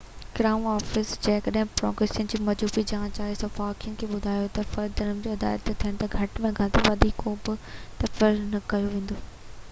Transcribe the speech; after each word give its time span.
crown 0.37 0.63
office 0.69 1.09
جنهن 1.25 1.49
وٽ 1.57 1.73
prosecution 1.81 2.29
جي 2.33 2.39
مجموعي 2.45 2.83
چارج 2.91 3.19
آهي 3.25 3.35
صحافين 3.41 3.97
کي 4.03 4.09
ٻڌايو 4.13 4.47
ته 4.55 4.65
فرد 4.71 4.95
جرم 5.01 5.19
عائد 5.49 5.67
ٿيڻ 5.67 5.77
تائين 5.83 5.99
گهٽ 6.15 6.41
۾ 6.47 6.53
گهٽ 6.61 6.79
وڌيڪ 6.87 7.21
ڪو 7.27 7.35
به 7.49 7.77
تبصرو 8.05 8.49
نه 8.55 8.63
ڪيو 8.73 8.91
ويندو 8.95 9.19